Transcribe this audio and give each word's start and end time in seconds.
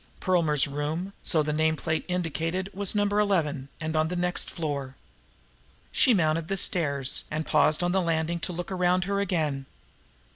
Perlmer's 0.19 0.67
room, 0.67 1.13
so 1.21 1.43
the 1.43 1.53
name 1.53 1.75
plate 1.75 2.05
indicated, 2.07 2.71
was 2.73 2.95
Number 2.95 3.19
Eleven, 3.19 3.69
and 3.79 3.95
on 3.95 4.07
the 4.07 4.15
next 4.15 4.49
floor. 4.49 4.95
She 5.91 6.11
mounted 6.11 6.47
the 6.47 6.57
stairs, 6.57 7.23
and 7.29 7.45
paused 7.45 7.83
on 7.83 7.91
the 7.91 8.01
landing 8.01 8.39
to 8.39 8.51
look 8.51 8.71
around 8.71 9.03
her 9.03 9.19
again. 9.19 9.67